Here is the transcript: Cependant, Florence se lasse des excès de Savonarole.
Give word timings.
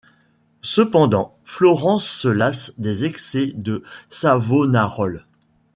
Cependant, 0.63 1.37
Florence 1.45 2.07
se 2.09 2.27
lasse 2.27 2.73
des 2.79 3.05
excès 3.05 3.51
de 3.53 3.83
Savonarole. 4.09 5.27